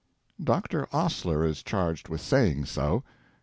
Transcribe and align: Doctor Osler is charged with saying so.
Doctor 0.43 0.87
Osler 0.91 1.45
is 1.45 1.61
charged 1.61 2.09
with 2.09 2.21
saying 2.21 2.65
so. 2.65 3.03